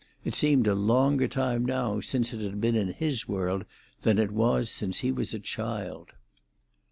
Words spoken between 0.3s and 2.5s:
seemed a longer time now since it